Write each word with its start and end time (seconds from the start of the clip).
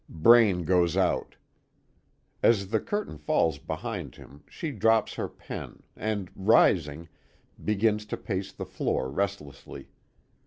Braine 0.09 0.63
goes 0.63 0.97
out. 0.97 1.35
As 2.41 2.69
the 2.69 2.79
curtain 2.79 3.19
falls 3.19 3.59
behind 3.59 4.15
him 4.15 4.43
she 4.49 4.71
drops 4.71 5.13
her 5.13 5.29
pen, 5.29 5.83
and 5.95 6.31
rising, 6.35 7.07
begins 7.63 8.07
to 8.07 8.17
pace 8.17 8.51
the 8.51 8.65
floor 8.65 9.11
restlessly. 9.11 9.89